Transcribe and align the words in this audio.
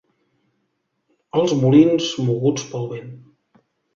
Els 1.41 1.53
molins 1.59 2.09
moguts 2.29 2.65
pel 2.75 2.87
vent. 2.97 3.13